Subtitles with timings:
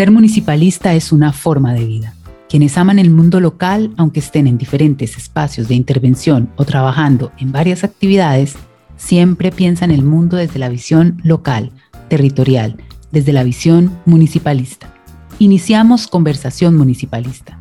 [0.00, 2.14] Ser municipalista es una forma de vida.
[2.48, 7.52] Quienes aman el mundo local, aunque estén en diferentes espacios de intervención o trabajando en
[7.52, 8.54] varias actividades,
[8.96, 11.70] siempre piensan el mundo desde la visión local,
[12.08, 12.76] territorial,
[13.12, 14.90] desde la visión municipalista.
[15.38, 17.58] Iniciamos Conversación Municipalista,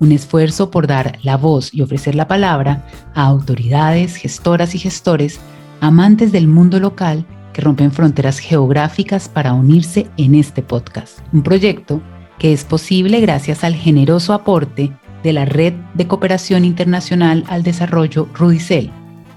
[0.00, 2.84] un esfuerzo por dar la voz y ofrecer la palabra
[3.14, 5.40] a autoridades, gestoras y gestores,
[5.80, 12.00] amantes del mundo local que rompen fronteras geográficas para unirse en este podcast, un proyecto
[12.38, 14.92] que es posible gracias al generoso aporte
[15.22, 18.90] de la Red de Cooperación Internacional al Desarrollo Rudicel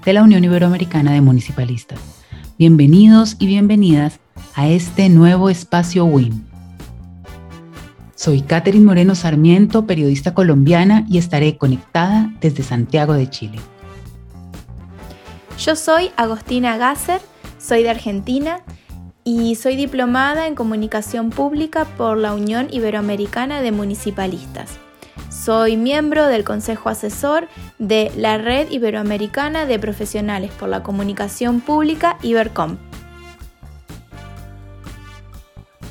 [0.04, 1.98] de la Unión Iberoamericana de Municipalistas.
[2.58, 4.20] Bienvenidos y bienvenidas
[4.54, 6.44] a este nuevo espacio WIM.
[8.14, 13.58] Soy Catherine Moreno Sarmiento, periodista colombiana, y estaré conectada desde Santiago de Chile.
[15.58, 17.20] Yo soy Agostina Gasser,
[17.64, 18.60] soy de Argentina
[19.24, 24.78] y soy diplomada en comunicación pública por la Unión Iberoamericana de Municipalistas.
[25.30, 27.48] Soy miembro del Consejo Asesor
[27.78, 32.76] de la Red Iberoamericana de Profesionales por la Comunicación Pública Ibercom.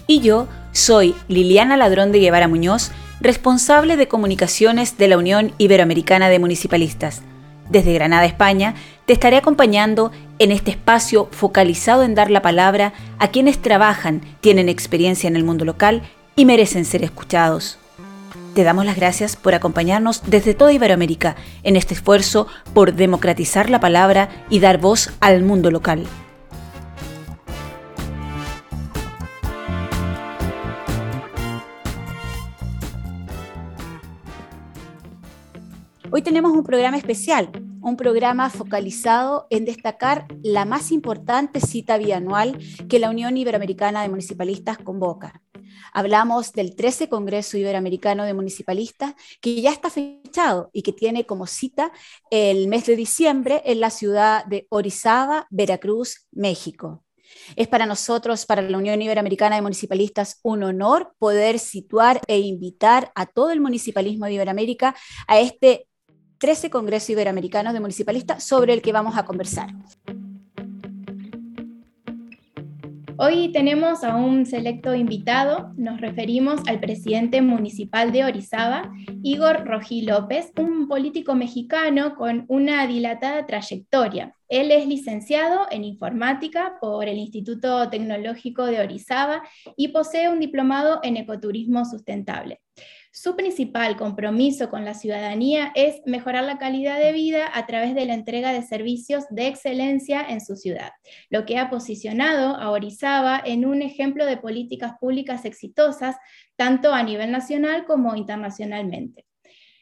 [0.06, 6.30] Y yo soy Liliana Ladrón de Guevara Muñoz, responsable de comunicaciones de la Unión Iberoamericana
[6.30, 7.24] de Municipalistas.
[7.70, 8.76] Desde Granada, España,
[9.06, 14.70] te estaré acompañando en este espacio focalizado en dar la palabra a quienes trabajan, tienen
[14.70, 16.04] experiencia en el mundo local
[16.36, 17.78] y merecen ser escuchados.
[18.54, 23.80] Te damos las gracias por acompañarnos desde toda Iberoamérica en este esfuerzo por democratizar la
[23.80, 26.06] palabra y dar voz al mundo local.
[36.16, 37.50] Hoy tenemos un programa especial,
[37.82, 42.56] un programa focalizado en destacar la más importante cita bianual
[42.88, 45.42] que la Unión Iberoamericana de Municipalistas convoca.
[45.92, 51.48] Hablamos del 13 Congreso Iberoamericano de Municipalistas, que ya está fechado y que tiene como
[51.48, 51.92] cita
[52.30, 57.04] el mes de diciembre en la ciudad de Orizaba, Veracruz, México.
[57.56, 63.12] Es para nosotros, para la Unión Iberoamericana de Municipalistas, un honor poder situar e invitar
[63.16, 64.96] a todo el municipalismo de Iberoamérica
[65.28, 65.88] a este
[66.44, 69.70] 13 Congreso Iberoamericano de Municipalistas sobre el que vamos a conversar.
[73.16, 80.02] Hoy tenemos a un selecto invitado, nos referimos al presidente municipal de Orizaba, Igor Rojí
[80.02, 84.36] López, un político mexicano con una dilatada trayectoria.
[84.50, 89.44] Él es licenciado en informática por el Instituto Tecnológico de Orizaba
[89.78, 92.60] y posee un diplomado en ecoturismo sustentable.
[93.16, 98.08] Su principal compromiso con la ciudadanía es mejorar la calidad de vida a través de
[98.08, 100.94] la entrega de servicios de excelencia en su ciudad,
[101.30, 106.16] lo que ha posicionado a Orizaba en un ejemplo de políticas públicas exitosas,
[106.56, 109.28] tanto a nivel nacional como internacionalmente.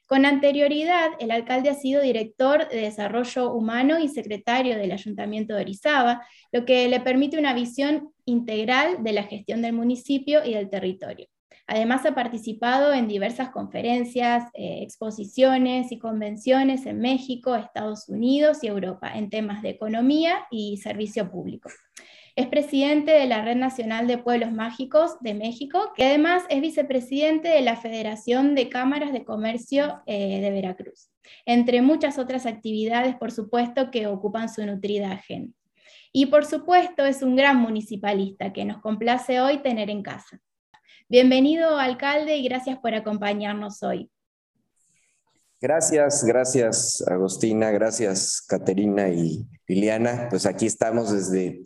[0.07, 5.61] Con anterioridad, el alcalde ha sido director de Desarrollo Humano y secretario del Ayuntamiento de
[5.61, 10.69] Orizaba, lo que le permite una visión integral de la gestión del municipio y del
[10.69, 11.30] territorio.
[11.73, 18.67] Además, ha participado en diversas conferencias, eh, exposiciones y convenciones en México, Estados Unidos y
[18.67, 21.69] Europa en temas de economía y servicio público.
[22.35, 27.47] Es presidente de la Red Nacional de Pueblos Mágicos de México, que además es vicepresidente
[27.47, 31.09] de la Federación de Cámaras de Comercio eh, de Veracruz,
[31.45, 35.53] entre muchas otras actividades, por supuesto, que ocupan su nutrida agenda.
[36.11, 40.41] Y por supuesto es un gran municipalista que nos complace hoy tener en casa.
[41.11, 44.09] Bienvenido, alcalde, y gracias por acompañarnos hoy.
[45.59, 50.29] Gracias, gracias, Agostina, gracias, Caterina y Liliana.
[50.29, 51.65] Pues aquí estamos desde,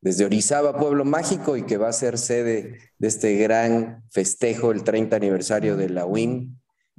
[0.00, 4.84] desde Orizaba, Pueblo Mágico, y que va a ser sede de este gran festejo, el
[4.84, 6.56] 30 aniversario de la UIM.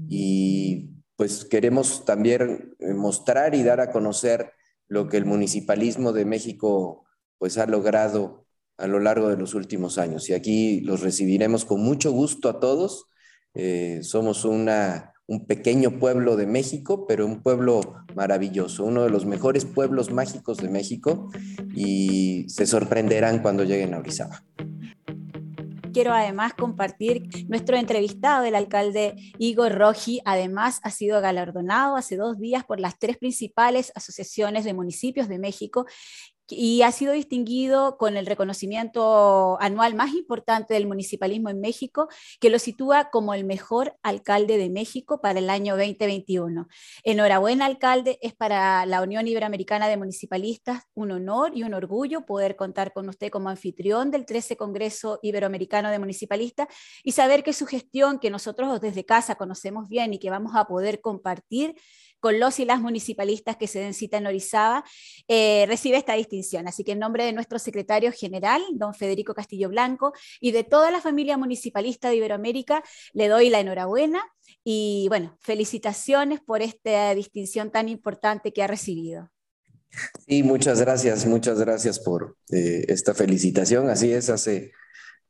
[0.10, 4.52] Y pues queremos también mostrar y dar a conocer
[4.90, 7.06] lo que el municipalismo de México
[7.38, 8.49] pues ha logrado
[8.80, 10.30] a lo largo de los últimos años.
[10.30, 13.06] Y aquí los recibiremos con mucho gusto a todos.
[13.54, 19.26] Eh, somos una, un pequeño pueblo de México, pero un pueblo maravilloso, uno de los
[19.26, 21.30] mejores pueblos mágicos de México
[21.76, 24.44] y se sorprenderán cuando lleguen a Orizaba.
[25.94, 32.40] Quiero además compartir nuestro entrevistado, el alcalde Igor Roji, además ha sido galardonado hace dos
[32.40, 35.86] días por las tres principales asociaciones de municipios de México
[36.50, 42.08] y ha sido distinguido con el reconocimiento anual más importante del municipalismo en México,
[42.40, 46.68] que lo sitúa como el mejor alcalde de México para el año 2021.
[47.04, 52.56] Enhorabuena, alcalde, es para la Unión Iberoamericana de Municipalistas un honor y un orgullo poder
[52.56, 56.68] contar con usted como anfitrión del 13 Congreso Iberoamericano de Municipalistas
[57.04, 60.66] y saber que su gestión, que nosotros desde casa conocemos bien y que vamos a
[60.66, 61.76] poder compartir,
[62.20, 64.84] con los y las municipalistas que se den cita en Orizaba,
[65.28, 66.68] eh, recibe esta distinción.
[66.68, 70.92] Así que en nombre de nuestro secretario general, don Federico Castillo Blanco, y de toda
[70.92, 72.84] la familia municipalista de Iberoamérica,
[73.14, 74.24] le doy la enhorabuena
[74.64, 79.30] y bueno, felicitaciones por esta distinción tan importante que ha recibido.
[80.28, 83.90] Sí, muchas gracias, muchas gracias por eh, esta felicitación.
[83.90, 84.72] Así es, hace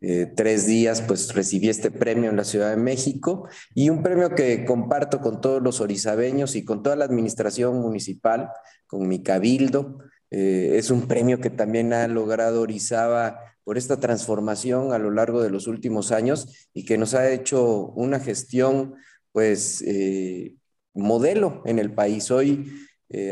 [0.02, 4.30] eh, tres días, pues recibí este premio en la Ciudad de México y un premio
[4.34, 8.50] que comparto con todos los orizabeños y con toda la administración municipal,
[8.88, 10.00] con mi cabildo.
[10.32, 15.42] Eh, es un premio que también ha logrado Orizaba por esta transformación a lo largo
[15.42, 18.96] de los últimos años y que nos ha hecho una gestión,
[19.34, 20.56] pues, eh,
[20.94, 22.32] modelo en el país.
[22.32, 22.72] Hoy,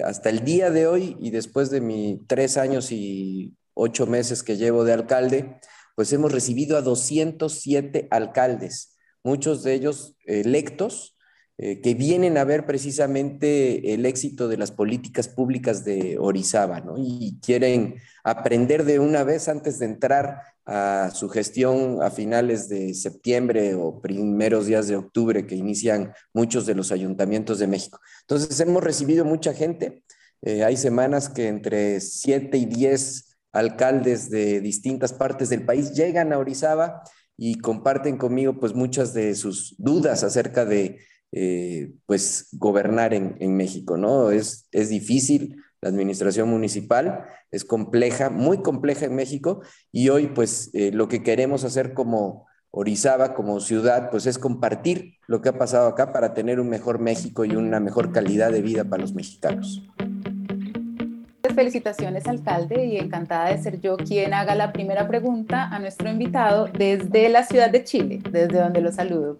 [0.04, 4.58] hasta el día de hoy y después de mis tres años y ocho meses que
[4.58, 5.60] llevo de alcalde,
[5.98, 11.18] pues hemos recibido a 207 alcaldes, muchos de ellos electos,
[11.58, 16.94] eh, que vienen a ver precisamente el éxito de las políticas públicas de Orizaba, ¿no?
[17.00, 22.94] Y quieren aprender de una vez antes de entrar a su gestión a finales de
[22.94, 28.00] septiembre o primeros días de octubre que inician muchos de los ayuntamientos de México.
[28.22, 30.04] Entonces hemos recibido mucha gente.
[30.44, 33.27] Eh, hay semanas que entre 7 y 10
[33.58, 37.02] alcaldes de distintas partes del país llegan a Orizaba
[37.36, 41.00] y comparten conmigo pues muchas de sus dudas acerca de
[41.32, 44.32] eh, pues gobernar en, México, ¿no?
[44.32, 49.62] Es, es difícil la administración municipal, es compleja, muy compleja en México
[49.92, 55.16] y hoy pues eh, lo que queremos hacer como Orizaba, como ciudad, pues es compartir
[55.28, 58.62] lo que ha pasado acá para tener un mejor México y una mejor calidad de
[58.62, 59.82] vida para los mexicanos
[61.58, 66.68] felicitaciones, alcalde, y encantada de ser yo quien haga la primera pregunta a nuestro invitado
[66.68, 69.40] desde la ciudad de Chile, desde donde lo saludo.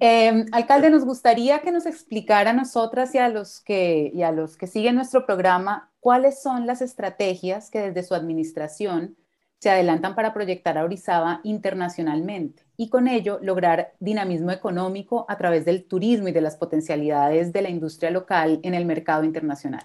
[0.00, 4.32] Eh, alcalde, nos gustaría que nos explicara a nosotras y a, los que, y a
[4.32, 9.16] los que siguen nuestro programa cuáles son las estrategias que desde su administración
[9.60, 15.64] se adelantan para proyectar a Orizaba internacionalmente y con ello lograr dinamismo económico a través
[15.64, 19.84] del turismo y de las potencialidades de la industria local en el mercado internacional.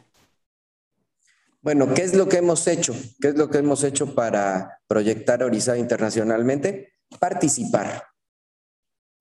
[1.64, 2.96] Bueno, ¿qué es lo que hemos hecho?
[3.20, 6.96] ¿Qué es lo que hemos hecho para proyectar Orizaba internacionalmente?
[7.20, 8.04] Participar,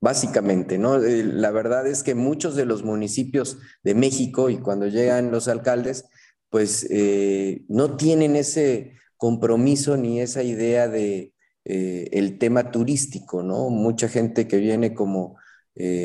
[0.00, 1.02] básicamente, ¿no?
[1.04, 5.48] Eh, la verdad es que muchos de los municipios de México y cuando llegan los
[5.48, 6.06] alcaldes,
[6.48, 11.34] pues eh, no tienen ese compromiso ni esa idea de
[11.66, 13.68] eh, el tema turístico, ¿no?
[13.68, 15.36] Mucha gente que viene como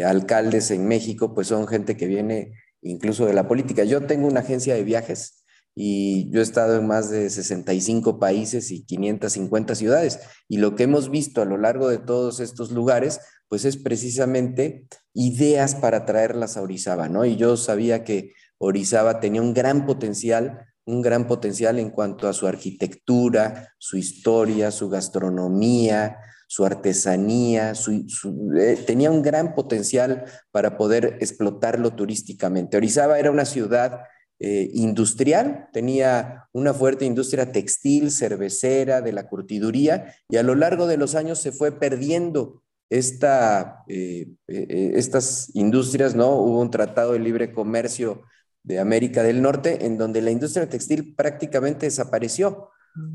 [0.05, 3.83] alcaldes en México, pues son gente que viene incluso de la política.
[3.83, 5.44] Yo tengo una agencia de viajes
[5.75, 10.19] y yo he estado en más de 65 países y 550 ciudades.
[10.47, 13.19] Y lo que hemos visto a lo largo de todos estos lugares,
[13.49, 17.25] pues es precisamente ideas para traerlas a Orizaba, ¿no?
[17.25, 22.33] Y yo sabía que Orizaba tenía un gran potencial, un gran potencial en cuanto a
[22.33, 26.17] su arquitectura, su historia, su gastronomía,
[26.47, 27.73] su artesanía,
[28.57, 32.77] eh, tenía un gran potencial para poder explotarlo turísticamente.
[32.77, 34.03] Orizaba era una ciudad
[34.39, 40.87] eh, industrial, tenía una fuerte industria textil, cervecera, de la curtiduría, y a lo largo
[40.87, 46.35] de los años se fue perdiendo esta, eh, eh, estas industrias, ¿no?
[46.35, 48.23] Hubo un tratado de libre comercio
[48.63, 52.69] de América del Norte en donde la industria textil prácticamente desapareció.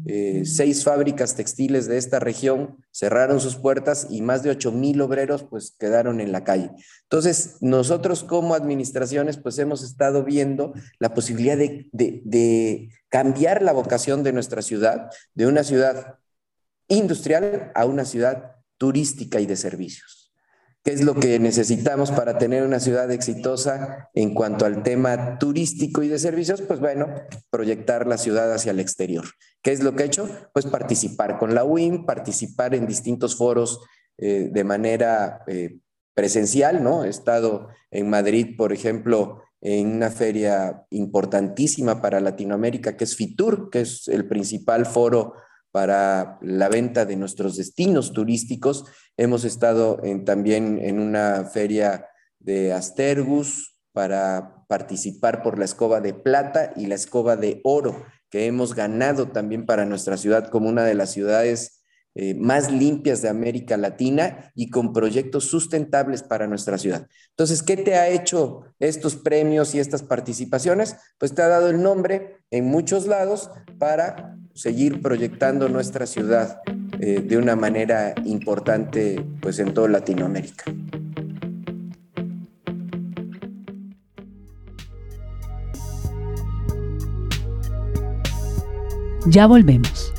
[0.06, 5.00] Eh, seis fábricas textiles de esta región cerraron sus puertas y más de 8 mil
[5.00, 6.70] obreros pues quedaron en la calle.
[7.04, 14.22] Entonces, nosotros como administraciones pues hemos estado viendo la posibilidad de, de cambiar la vocación
[14.22, 16.18] de nuestra ciudad, de una ciudad
[16.88, 20.29] industrial a una ciudad turística y de servicios.
[20.82, 26.02] ¿Qué es lo que necesitamos para tener una ciudad exitosa en cuanto al tema turístico
[26.02, 26.62] y de servicios?
[26.62, 27.06] Pues bueno,
[27.50, 29.26] proyectar la ciudad hacia el exterior.
[29.62, 30.26] ¿Qué es lo que he hecho?
[30.54, 33.80] Pues participar con la UIM, participar en distintos foros
[34.16, 35.80] eh, de manera eh,
[36.14, 37.04] presencial, ¿no?
[37.04, 43.68] He estado en Madrid, por ejemplo, en una feria importantísima para Latinoamérica, que es FITUR,
[43.68, 45.34] que es el principal foro
[45.70, 48.84] para la venta de nuestros destinos turísticos.
[49.16, 52.06] Hemos estado también en una feria
[52.38, 58.46] de Astergus para participar por la escoba de plata y la escoba de oro que
[58.46, 61.80] hemos ganado también para nuestra ciudad como una de las ciudades
[62.16, 67.06] eh, más limpias de América Latina y con proyectos sustentables para nuestra ciudad.
[67.30, 70.96] Entonces, ¿qué te ha hecho estos premios y estas participaciones?
[71.18, 76.60] Pues te ha dado el nombre en muchos lados para seguir proyectando nuestra ciudad
[76.98, 80.64] eh, de una manera importante pues en toda Latinoamérica.
[89.26, 90.12] Ya volvemos.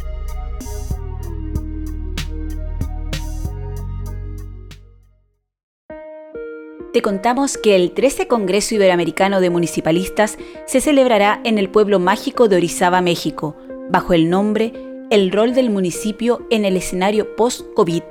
[6.94, 12.50] Te contamos que el 13 Congreso Iberoamericano de Municipalistas se celebrará en el pueblo mágico
[12.50, 13.56] de Orizaba, México,
[13.92, 14.74] bajo el nombre
[15.10, 18.02] El rol del municipio en el escenario post-COVID,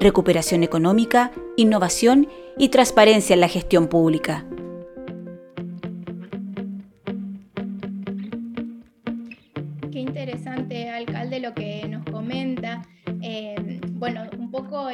[0.00, 4.47] recuperación económica, innovación y transparencia en la gestión pública.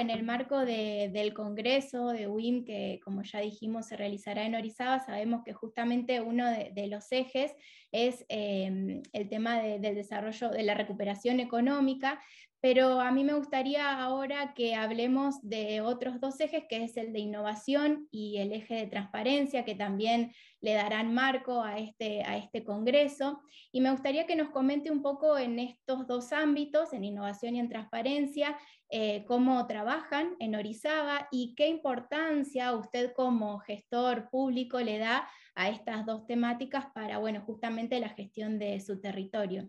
[0.05, 5.01] En el marco del Congreso de UIM, que como ya dijimos se realizará en Orizaba,
[5.01, 7.53] sabemos que justamente uno de, los ejes
[7.91, 12.21] es eh, el tema del desarrollo, de la recuperación económica,
[12.65, 17.13] pero a mí me gustaría ahora que hablemos de otros dos ejes, que es el
[17.13, 20.33] de innovación y el eje de transparencia, que también
[20.63, 23.43] le darán marco a este, a este congreso.
[23.71, 27.61] Y me gustaría que nos comente un poco en estos dos ámbitos, en innovación y
[27.61, 28.57] en transparencia,
[28.91, 35.71] eh, cómo trabajan en Orizaba y qué importancia usted como gestor público le da a
[35.71, 39.69] estas dos temáticas para, bueno, justamente la gestión de su territorio.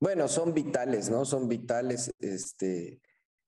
[0.00, 1.24] Bueno, son vitales, ¿no?
[1.24, 2.10] Son vitales.
[2.18, 3.00] Este,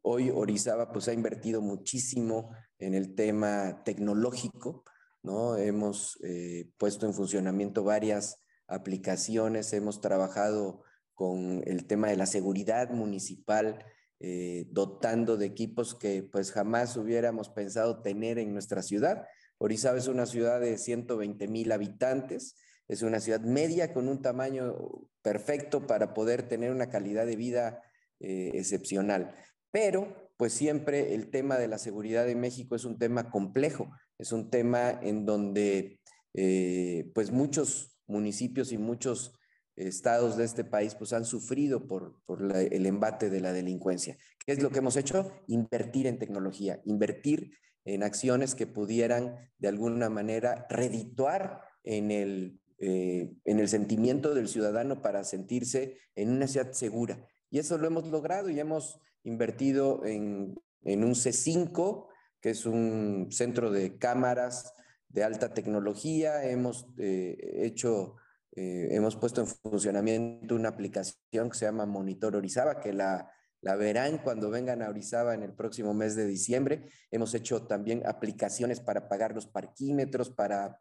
[0.02, 4.84] hoy Orizaba pues ha invertido muchísimo en el tema tecnológico,
[5.22, 5.56] ¿no?
[5.56, 10.82] Hemos eh, puesto en funcionamiento varias aplicaciones, hemos trabajado
[11.14, 13.84] con el tema de la seguridad municipal,
[14.24, 19.26] eh, dotando de equipos que pues jamás hubiéramos pensado tener en nuestra ciudad.
[19.58, 22.54] Orizaba es una ciudad de 120 mil habitantes,
[22.86, 24.76] es una ciudad media con un tamaño
[25.22, 27.82] perfecto para poder tener una calidad de vida
[28.20, 29.34] eh, excepcional.
[29.72, 34.30] Pero, pues siempre el tema de la seguridad de México es un tema complejo, es
[34.30, 35.98] un tema en donde,
[36.34, 39.36] eh, pues muchos municipios y muchos
[39.76, 42.20] estados de este país pues han sufrido por,
[42.52, 44.16] el embate de la delincuencia.
[44.44, 45.32] ¿Qué es lo que hemos hecho?
[45.46, 47.52] Invertir en tecnología, invertir
[47.84, 53.32] en acciones que pudieran de alguna manera redituar en el eh,
[53.66, 57.26] sentimiento del ciudadano para sentirse en una ciudad segura.
[57.50, 62.08] Y eso lo hemos logrado y hemos invertido en, un C5,
[62.40, 64.74] que es un centro de cámaras
[65.08, 66.48] de alta tecnología.
[66.48, 68.16] Hemos eh, hecho,
[68.54, 73.30] eh, hemos puesto en funcionamiento una aplicación que se llama Monitor Orizaba, que la,
[73.60, 76.86] la verán cuando vengan a Orizaba en el próximo mes de diciembre.
[77.10, 80.78] Hemos hecho también aplicaciones para pagar los parquímetros, para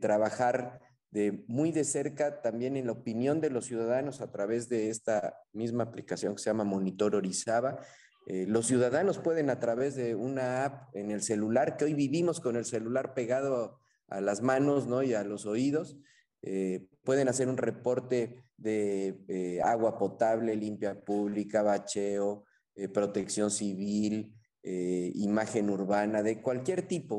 [0.00, 0.80] trabajar
[1.10, 5.38] de muy de cerca también en la opinión de los ciudadanos a través de esta
[5.52, 7.80] misma aplicación que se llama Monitor Orizaba.
[8.26, 12.40] Eh, los ciudadanos pueden a través de una app en el celular, que hoy vivimos
[12.40, 15.02] con el celular pegado a las manos ¿no?
[15.02, 15.96] y a los oídos,
[16.42, 22.44] eh, pueden hacer un reporte de eh, agua potable, limpia pública, bacheo,
[22.92, 24.38] protección civil,
[24.70, 27.18] eh, imagen urbana, de cualquier tipo.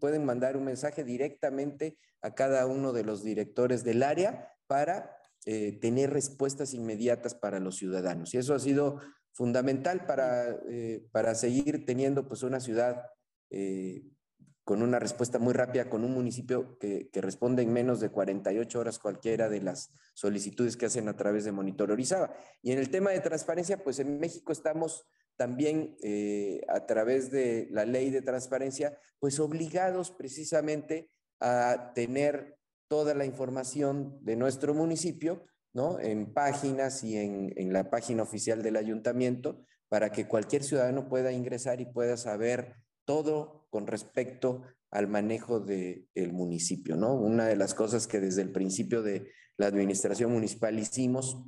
[0.00, 5.78] pueden mandar un mensaje directamente a cada uno de los directores del área para eh,
[5.80, 8.34] tener respuestas inmediatas para los ciudadanos.
[8.34, 8.98] Y eso ha sido
[9.32, 13.04] fundamental para, eh, para seguir teniendo pues, una ciudad
[14.68, 18.98] con una respuesta muy rápida, con un municipio que, responde en menos de 48 horas
[18.98, 22.34] cualquiera de las solicitudes que hacen a través de Monitor Orizaba.
[22.60, 25.06] Y en el tema de transparencia, pues en México estamos
[25.38, 31.10] también eh, a través de la ley de transparencia, pues obligados precisamente
[31.40, 32.58] a tener
[32.88, 35.98] toda la información de nuestro municipio, ¿no?
[35.98, 41.32] En páginas y en, en la página oficial del ayuntamiento, para que cualquier ciudadano pueda
[41.32, 42.76] ingresar y pueda saber
[43.08, 47.14] todo con respecto al manejo del municipio, ¿no?
[47.14, 51.42] Una de las cosas que desde el principio de la administración municipal hicimos,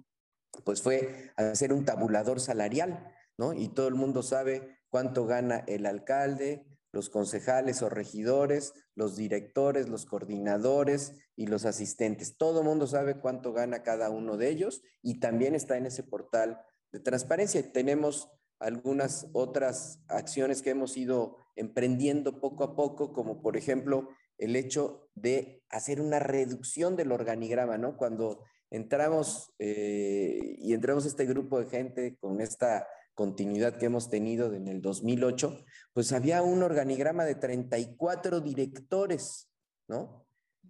[0.64, 3.12] pues fue hacer un tabulador salarial,
[3.56, 9.90] y todo el mundo sabe cuánto gana el alcalde, los concejales o regidores, los directores,
[9.90, 12.38] los coordinadores y los asistentes.
[12.38, 16.04] Todo el mundo sabe cuánto gana cada uno de ellos y también está en ese
[16.04, 17.70] portal de transparencia.
[17.70, 24.56] Tenemos algunas otras acciones que hemos ido emprendiendo poco a poco, como por ejemplo el
[24.56, 27.96] hecho de hacer una reducción del organigrama, ¿no?
[27.96, 34.54] Cuando entramos eh, y entramos este grupo de gente con esta continuidad que hemos tenido
[34.54, 39.50] en el 2008, pues había un organigrama de 34 directores,
[39.88, 40.26] ¿no?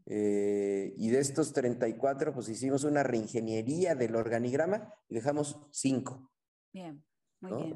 [0.06, 6.32] Eh, y de estos 34, pues hicimos una reingeniería del organigrama y dejamos 5.
[6.72, 7.04] Bien,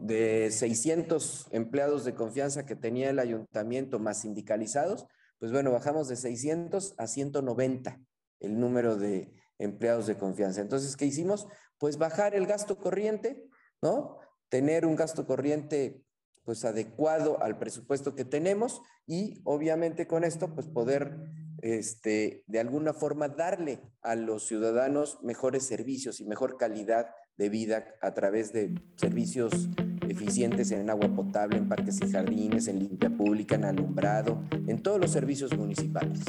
[0.00, 5.06] De 600 empleados de confianza que tenía el ayuntamiento más sindicalizados,
[5.38, 8.00] pues bueno, bajamos de 600 a 190
[8.40, 10.60] el número de empleados de confianza.
[10.60, 11.46] Entonces, ¿qué hicimos?
[11.78, 13.48] Pues bajar el gasto corriente,
[13.80, 14.18] ¿no?
[14.48, 16.04] Tener un gasto corriente
[16.44, 21.16] pues adecuado al presupuesto que tenemos y obviamente con esto pues poder
[21.64, 27.06] este, de alguna forma darle a los ciudadanos mejores servicios y mejor calidad
[27.38, 29.70] de vida a través de servicios
[30.06, 35.00] eficientes en agua potable, en parques y jardines, en limpia pública, en alumbrado, en todos
[35.00, 36.20] los servicios municipales.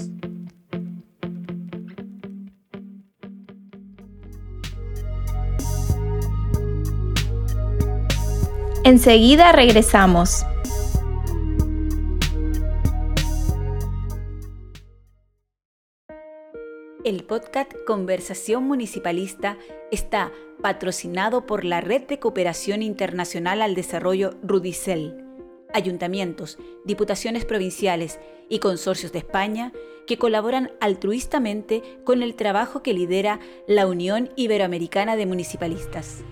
[8.85, 10.45] Enseguida regresamos.
[17.05, 19.59] El podcast Conversación Municipalista
[19.91, 25.24] está patrocinado por la Red de Cooperación Internacional al Desarrollo Rudicel,
[25.71, 28.19] ayuntamientos, diputaciones provinciales
[28.50, 29.71] y consorcios de España
[30.07, 36.24] que colaboran altruistamente con el trabajo que lidera la Unión Iberoamericana de Municipalistas.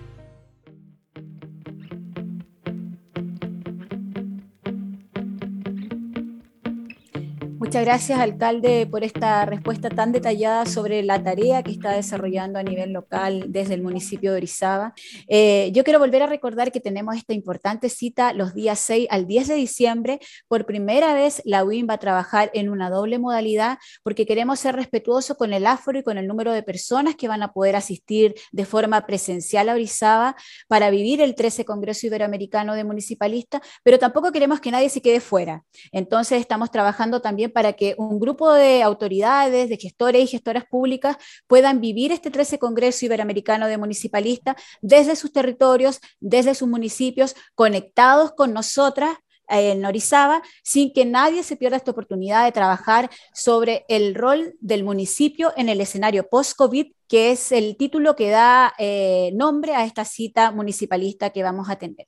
[7.64, 12.62] Muchas gracias, alcalde, por esta respuesta tan detallada sobre la tarea que está desarrollando a
[12.62, 14.92] nivel local desde el municipio de Orizaba.
[15.28, 19.26] Eh, yo quiero volver a recordar que tenemos esta importante cita los días 6 al
[19.26, 20.20] 10 de diciembre.
[20.46, 24.76] Por primera vez, la UIN va a trabajar en una doble modalidad porque queremos ser
[24.76, 28.34] respetuosos con el aforo y con el número de personas que van a poder asistir
[28.52, 30.36] de forma presencial a Orizaba
[30.68, 35.20] para vivir el 13 Congreso Iberoamericano de Municipalistas, pero tampoco queremos que nadie se quede
[35.20, 35.64] fuera.
[35.92, 41.16] Entonces, estamos trabajando también para que un grupo de autoridades, de gestores y gestoras públicas
[41.46, 48.32] puedan vivir este 13 Congreso Iberoamericano de Municipalistas desde sus territorios, desde sus municipios, conectados
[48.32, 49.16] con nosotras
[49.48, 54.54] eh, en Orizaba, sin que nadie se pierda esta oportunidad de trabajar sobre el rol
[54.60, 59.84] del municipio en el escenario post-COVID, que es el título que da eh, nombre a
[59.84, 62.06] esta cita municipalista que vamos a tener.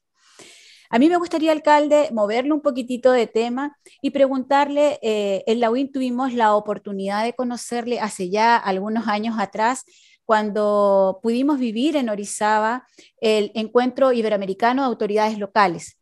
[0.91, 5.71] A mí me gustaría, alcalde, moverle un poquitito de tema y preguntarle, eh, en la
[5.71, 9.85] UIN tuvimos la oportunidad de conocerle hace ya algunos años atrás,
[10.25, 12.87] cuando pudimos vivir en Orizaba
[13.21, 15.97] el encuentro iberoamericano de autoridades locales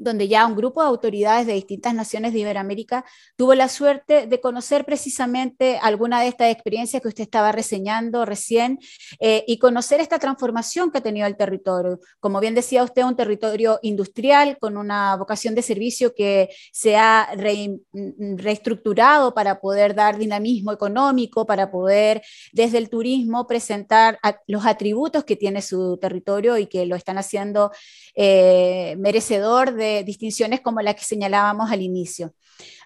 [0.00, 3.04] donde ya un grupo de autoridades de distintas naciones de Iberoamérica
[3.36, 8.78] tuvo la suerte de conocer precisamente alguna de estas experiencias que usted estaba reseñando recién
[9.20, 12.00] eh, y conocer esta transformación que ha tenido el territorio.
[12.18, 17.28] Como bien decía usted, un territorio industrial con una vocación de servicio que se ha
[18.36, 25.36] reestructurado para poder dar dinamismo económico, para poder desde el turismo presentar los atributos que
[25.36, 27.70] tiene su territorio y que lo están haciendo
[28.14, 32.34] eh, merecedor de distinciones como la que señalábamos al inicio.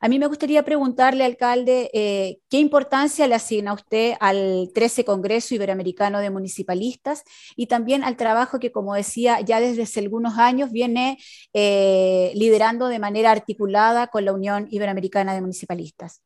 [0.01, 5.55] A mí me gustaría preguntarle, alcalde, eh, ¿qué importancia le asigna usted al 13 Congreso
[5.55, 7.25] Iberoamericano de Municipalistas
[7.57, 11.19] y también al trabajo que, como decía, ya desde hace algunos años viene
[11.53, 16.23] eh, liderando de manera articulada con la Unión Iberoamericana de Municipalistas?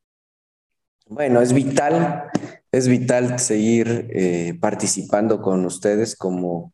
[1.07, 2.31] Bueno, es vital,
[2.71, 6.73] es vital seguir eh, participando con ustedes como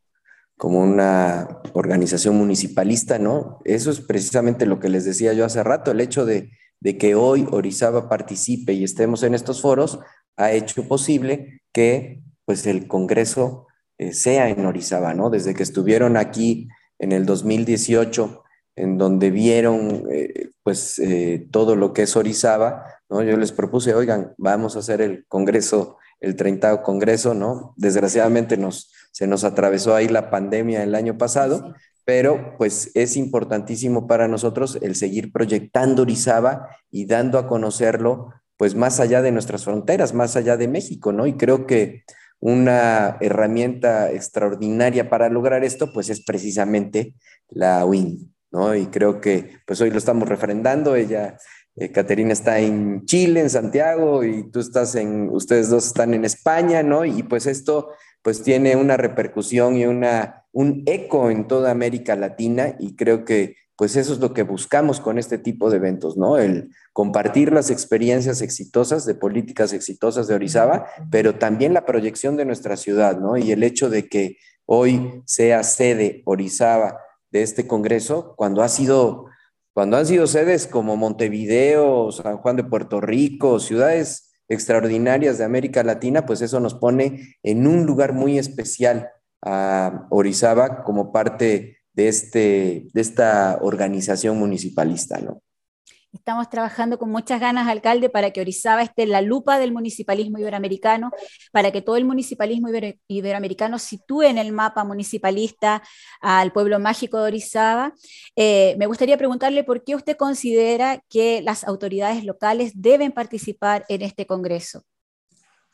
[0.56, 3.60] como una organización municipalista, ¿no?
[3.64, 6.50] Eso es precisamente lo que les decía yo hace rato, el hecho de,
[6.98, 9.98] que hoy Orizaba participe y estemos en estos foros
[10.36, 15.30] ha hecho posible que pues el Congreso eh, sea en Orizaba, ¿no?
[15.30, 18.42] Desde que estuvieron aquí en el 2018,
[18.76, 23.22] en donde vieron eh, pues eh, todo lo que es Orizaba, ¿no?
[23.22, 27.72] Yo les propuse, oigan, vamos a hacer el Congreso, el 30 Congreso, ¿no?
[27.76, 34.08] Desgraciadamente nos, se nos atravesó ahí la pandemia el año pasado, pero pues es importantísimo
[34.08, 39.64] para nosotros el seguir proyectando Orizaba y dando a conocerlo pues más allá de nuestras
[39.64, 41.28] fronteras, más allá de México, ¿no?
[41.28, 42.02] Y creo que
[42.40, 47.14] una herramienta extraordinaria para lograr esto pues es precisamente
[47.48, 48.74] la WIN, ¿no?
[48.74, 51.38] Y creo que pues hoy lo estamos refrendando, ella
[51.76, 56.24] eh, Caterina está en Chile, en Santiago, y tú estás en, ustedes dos están en
[56.24, 57.04] España, ¿no?
[57.04, 57.90] Y pues esto
[58.24, 63.56] pues tiene una repercusión y una, un eco en toda América Latina y creo que
[63.76, 66.38] pues eso es lo que buscamos con este tipo de eventos, ¿no?
[66.38, 72.46] El compartir las experiencias exitosas de políticas exitosas de Orizaba, pero también la proyección de
[72.46, 73.36] nuestra ciudad, ¿no?
[73.36, 79.26] Y el hecho de que hoy sea sede Orizaba de este Congreso, cuando ha sido,
[79.74, 85.82] cuando han sido sedes como Montevideo, San Juan de Puerto Rico, ciudades extraordinarias de América
[85.82, 89.10] Latina, pues eso nos pone en un lugar muy especial
[89.42, 95.43] a Orizaba como parte de, este, de esta organización municipalista, ¿no?
[96.14, 100.38] Estamos trabajando con muchas ganas, alcalde, para que Orizaba esté en la lupa del municipalismo
[100.38, 101.10] iberoamericano,
[101.50, 102.68] para que todo el municipalismo
[103.08, 105.82] iberoamericano sitúe en el mapa municipalista
[106.20, 107.94] al pueblo mágico de Orizaba.
[108.36, 114.02] Eh, me gustaría preguntarle por qué usted considera que las autoridades locales deben participar en
[114.02, 114.84] este Congreso.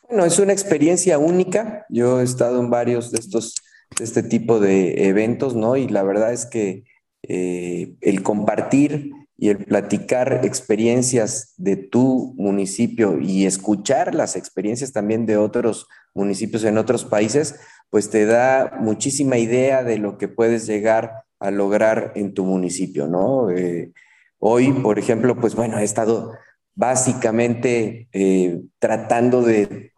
[0.08, 1.84] Bueno, es una experiencia única.
[1.90, 3.56] Yo he estado en varios de estos,
[3.98, 5.76] de este tipo de eventos, ¿no?
[5.76, 6.84] Y la verdad es que
[7.28, 15.24] eh, el compartir y el platicar experiencias de tu municipio y escuchar las experiencias también
[15.24, 20.66] de otros municipios en otros países, pues te da muchísima idea de lo que puedes
[20.66, 23.50] llegar a lograr en tu municipio, ¿no?
[23.50, 23.92] Eh,
[24.40, 26.34] hoy, por ejemplo, pues bueno, he estado
[26.74, 29.92] básicamente eh, tratando de,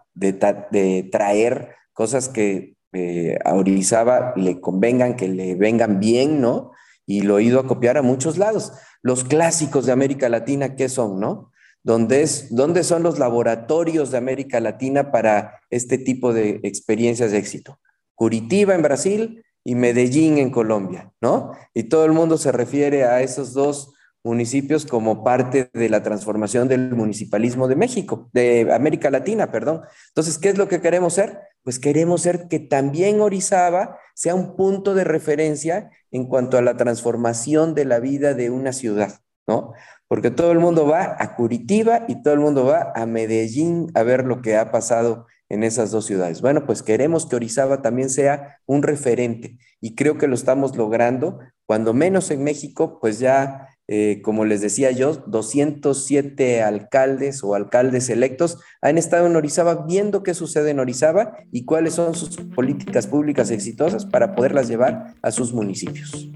[1.11, 6.71] traer cosas que eh, a Orizaba le convengan, que le vengan bien, ¿no?
[7.07, 10.89] Y lo he ido a copiar a muchos lados los clásicos de América Latina, ¿qué
[10.89, 11.51] son, no?
[11.83, 17.39] ¿Dónde, es, ¿Dónde son los laboratorios de América Latina para este tipo de experiencias de
[17.39, 17.81] éxito?
[18.15, 21.53] Curitiba en Brasil y Medellín en Colombia, ¿no?
[21.75, 26.69] Y todo el mundo se refiere a esos dos municipios como parte de la transformación
[26.69, 29.83] del municipalismo de México, de América Latina, perdón.
[30.09, 31.41] Entonces, ¿qué es lo que queremos ser?
[31.63, 36.77] Pues queremos ser que también Orizaba sea un punto de referencia en cuanto a la
[36.77, 39.73] transformación de la vida de una ciudad, ¿no?
[40.09, 44.03] Porque todo el mundo va a Curitiba y todo el mundo va a Medellín a
[44.03, 46.41] ver lo que ha pasado en esas dos ciudades.
[46.41, 51.39] Bueno, pues queremos que Orizaba también sea un referente y creo que lo estamos logrando,
[51.67, 58.09] cuando menos en México, pues ya eh, como les decía yo, 207 alcaldes o alcaldes
[58.09, 63.07] electos han estado en Orizaba viendo qué sucede en Orizaba y cuáles son sus políticas
[63.07, 66.31] públicas exitosas para poderlas llevar a sus municipios.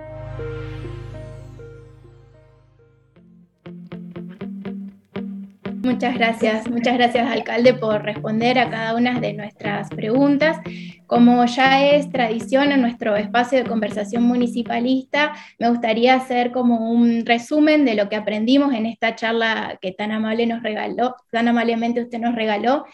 [5.85, 10.57] Muchas gracias, muchas gracias alcalde por responder a cada una de nuestras preguntas.
[11.07, 17.27] Como ya es tradición en nuestro espacio de conversación municipalista, me gustaría hacer como un
[17.27, 22.03] resumen de lo que aprendimos en esta charla que tan amable nos regaló, tan amablemente
[22.03, 22.87] usted nos regaló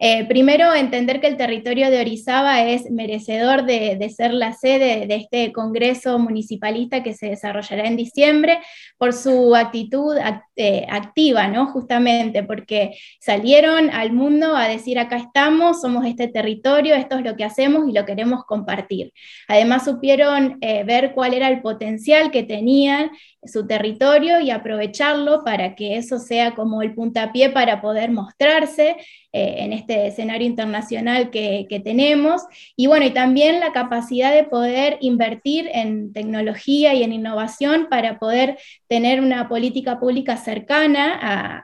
[0.00, 5.16] eh, primero, entender que el territorio de Orizaba es merecedor de, ser la sede de
[5.16, 8.60] este Congreso Municipalista que se desarrollará en diciembre
[8.96, 10.16] por su actitud
[10.54, 11.66] eh, activa, ¿no?
[11.66, 17.34] Justamente porque salieron al mundo a decir acá estamos, somos este territorio, esto es lo
[17.34, 19.12] que hacemos y lo queremos compartir.
[19.48, 23.10] Además supieron eh, ver cuál era el potencial que tenían
[23.44, 28.96] su territorio y aprovecharlo para que eso sea como el puntapié para poder mostrarse
[29.32, 32.42] eh, en este escenario internacional que, tenemos.
[32.76, 38.18] Y bueno, y también la capacidad de poder invertir en tecnología y en innovación para
[38.18, 41.14] poder tener una política pública cercana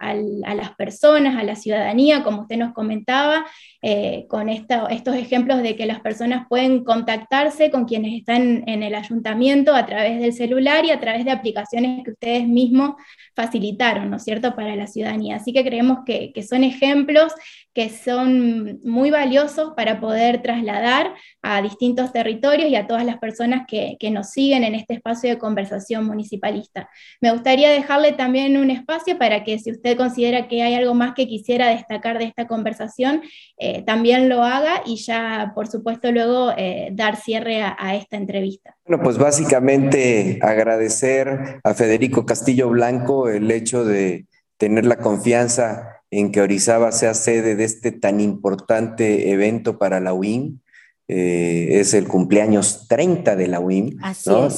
[0.00, 0.14] a,
[0.54, 3.44] las personas, a la ciudadanía, como usted nos comentaba,
[3.82, 8.94] eh, con estos ejemplos de que las personas pueden contactarse con quienes están en el
[8.94, 11.63] ayuntamiento a través del celular y a través de aplicaciones
[12.04, 12.94] que ustedes mismos
[13.34, 15.36] facilitaron, ¿no es cierto?, para la ciudadanía.
[15.36, 17.32] Así que creemos que, que son ejemplos
[17.74, 23.66] que son muy valiosos para poder trasladar a distintos territorios y a todas las personas
[23.68, 26.88] que, nos siguen en este espacio de conversación municipalista.
[27.20, 31.14] Me gustaría dejarle también un espacio para que si usted considera que hay algo más
[31.14, 33.22] que quisiera destacar de esta conversación,
[33.58, 38.16] eh, también lo haga y ya, por supuesto, luego eh, dar cierre a, a esta
[38.16, 38.76] entrevista.
[38.86, 44.26] Bueno, pues básicamente agradecer a Federico Castillo Blanco el hecho de
[44.58, 50.14] tener la confianza en que Orizaba sea sede de este tan importante evento para la
[50.14, 50.60] UIM.
[51.06, 53.98] Eh, es el cumpleaños 30 de la UIM,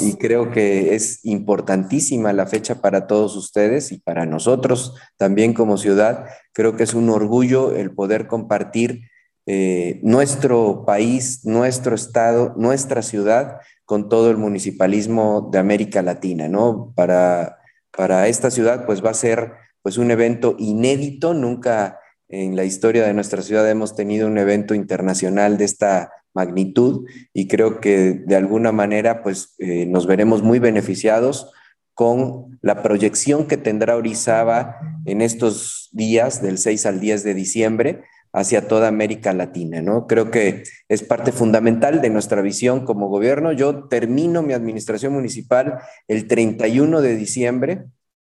[0.01, 5.79] Y creo que es importantísima la fecha para todos ustedes y para nosotros también como
[5.79, 6.27] ciudad.
[6.53, 9.09] Creo que es un orgullo el poder compartir
[9.47, 16.93] eh, nuestro país, nuestro estado, nuestra ciudad con todo el municipalismo de América Latina, ¿no?
[16.95, 17.59] Para,
[17.97, 23.07] para esta ciudad, pues va a ser pues un evento inédito, nunca en la historia
[23.07, 28.35] de nuestra ciudad hemos tenido un evento internacional de esta magnitud y creo que de
[28.35, 31.53] alguna manera pues eh, nos veremos muy beneficiados
[31.95, 38.03] con la proyección que tendrá Orizaba en estos días del 6 al 10 de diciembre
[38.33, 40.09] hacia toda América Latina, ¿no?
[40.09, 43.53] Creo que es parte fundamental de nuestra visión como gobierno.
[43.53, 47.85] Yo termino mi administración municipal el 31 de diciembre,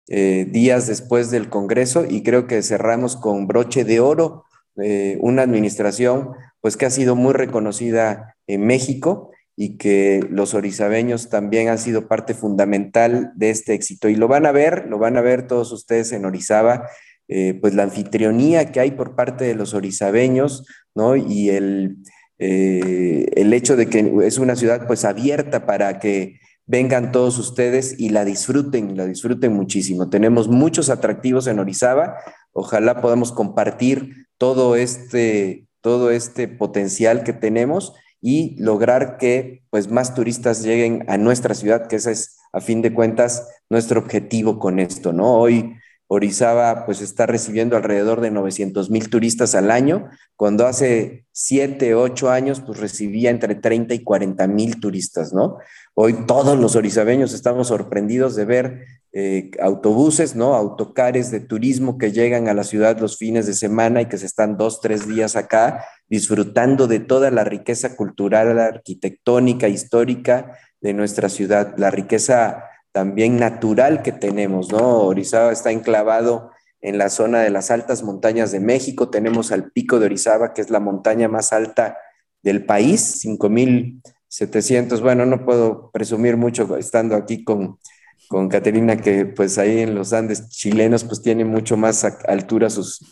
[0.09, 4.45] eh, días después del Congreso, y creo que cerramos con broche de oro
[4.77, 11.31] eh, una administración pues que ha sido muy reconocida en México y que los orizabeños
[11.31, 14.09] también han sido parte fundamental de este éxito.
[14.09, 16.89] Y lo van a ver, lo van a ver todos ustedes en Orizaba
[17.29, 21.17] eh, pues la anfitrionía que hay por parte de los orizabeños, ¿no?
[21.17, 21.97] Y el,
[22.39, 28.11] el hecho de que es una ciudad pues abierta para que vengan todos ustedes y
[28.11, 30.09] la disfruten, la disfruten muchísimo.
[30.09, 32.17] Tenemos muchos atractivos en Orizaba,
[32.53, 40.15] ojalá podamos compartir todo este, todo este potencial que tenemos y lograr que pues más
[40.15, 44.79] turistas lleguen a nuestra ciudad, que ese es a fin de cuentas nuestro objetivo con
[44.79, 45.35] esto, ¿no?
[45.35, 45.75] Hoy
[46.07, 52.31] Orizaba pues está recibiendo alrededor de 900 mil turistas al año, cuando hace 7, 8
[52.31, 55.59] años pues recibía entre 30 y 40 mil turistas, ¿no?
[55.95, 60.55] Hoy todos los orizabeños estamos sorprendidos de ver eh, autobuses, ¿no?
[60.55, 64.27] Autocares de turismo que llegan a la ciudad los fines de semana y que se
[64.27, 71.29] están dos, tres días acá disfrutando de toda la riqueza cultural, arquitectónica, histórica de nuestra
[71.29, 75.01] ciudad, la riqueza también natural que tenemos, ¿no?
[75.01, 79.99] Orizaba está enclavado en la zona de las altas montañas de México, tenemos al pico
[79.99, 81.99] de Orizaba, que es la montaña más alta
[82.41, 87.81] del país, 5700, bueno, no puedo presumir mucho estando aquí con,
[88.29, 93.05] con Caterina, que pues ahí en los Andes chilenos pues tiene mucho más altura sus,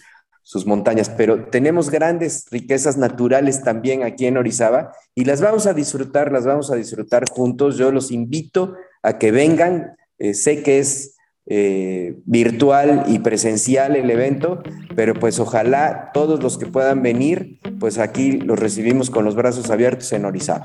[0.44, 5.74] sus montañas, pero tenemos grandes riquezas naturales también aquí en Orizaba y las vamos a
[5.74, 7.78] disfrutar, las vamos a disfrutar juntos.
[7.78, 9.96] Yo los invito a que vengan.
[10.18, 14.62] Eh, sé que es eh, virtual y presencial el evento,
[14.94, 19.70] pero pues ojalá todos los que puedan venir, pues aquí los recibimos con los brazos
[19.70, 20.62] abiertos en Orizaba.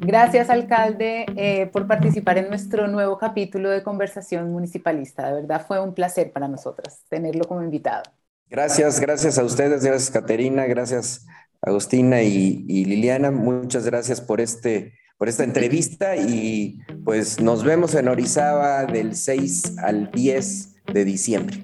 [0.00, 5.26] Gracias, alcalde, eh, por participar en nuestro nuevo capítulo de Conversación Municipalista.
[5.26, 8.02] De verdad fue un placer para nosotras tenerlo como invitado.
[8.50, 11.26] Gracias, gracias a ustedes, gracias Caterina, gracias
[11.66, 18.08] Agustina y, Liliana, muchas gracias por, este, por esta entrevista y pues nos vemos en
[18.08, 21.60] Orizaba del 6 al 10 de diciembre.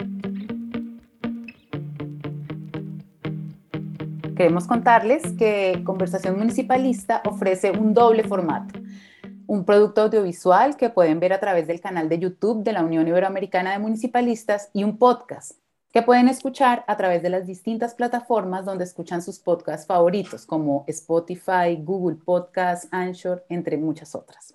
[4.37, 8.81] Queremos contarles que Conversación Municipalista ofrece un doble formato
[9.47, 13.09] un producto audiovisual que pueden ver a través del canal de YouTube de la Unión
[13.09, 15.60] Iberoamericana de Municipalistas y un podcast
[15.93, 20.85] que pueden escuchar a través de las distintas plataformas donde escuchan sus podcasts favoritos, como
[20.87, 24.55] Spotify, Google Podcasts, Anchor, entre muchas otras.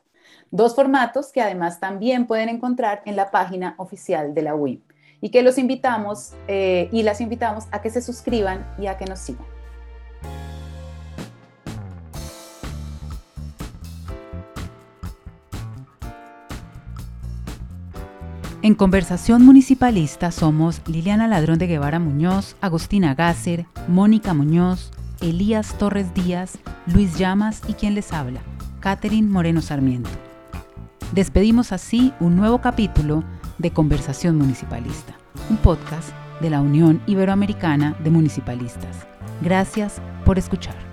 [0.52, 4.82] Dos formatos que además también pueden encontrar en la página oficial de la UIM
[5.20, 9.06] y que los invitamos eh, y las invitamos a que se suscriban y a que
[9.06, 9.55] nos sigan.
[18.66, 24.90] En Conversación Municipalista somos Liliana Ladrón de Guevara Muñoz, Agustina Gasser, Mónica Muñoz,
[25.22, 28.42] Elías Torres Díaz, Luis Llamas y quien les habla,
[28.80, 30.10] Catherine Moreno Sarmiento.
[31.12, 33.24] Despedimos así un nuevo capítulo
[33.60, 35.14] de Conversación Municipalista,
[35.52, 36.10] un podcast
[36.42, 39.06] de la Unión Iberoamericana de Municipalistas.
[39.44, 40.85] Gracias por escuchar.